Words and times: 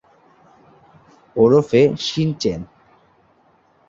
ওরফে 1.35 1.81
শিন-চেন। 1.97 2.61